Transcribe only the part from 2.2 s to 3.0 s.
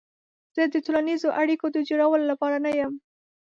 لپاره نه یم.